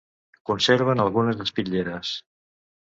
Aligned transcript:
Conserven 0.51 1.03
algunes 1.05 1.45
espitlleres. 1.47 2.17